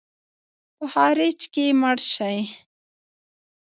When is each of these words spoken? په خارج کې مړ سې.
په 0.77 0.85
خارج 0.93 1.39
کې 1.53 1.65
مړ 1.81 1.97
سې. 2.13 2.37